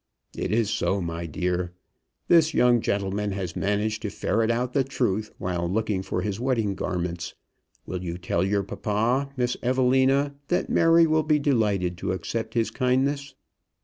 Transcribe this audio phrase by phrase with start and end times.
[0.35, 1.73] "It is so, my dear.
[2.27, 6.73] This young gentleman has managed to ferret out the truth, while looking for his wedding
[6.73, 7.35] garments.
[7.85, 12.71] Will you tell your papa, Miss Evelina, that Mary will be delighted to accept his
[12.71, 13.35] kindness?"